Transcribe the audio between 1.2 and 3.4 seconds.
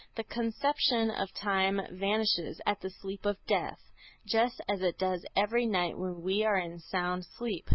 time vanishes at the sleep of